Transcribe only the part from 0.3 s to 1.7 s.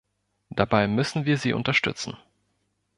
Dabei müssen wir sie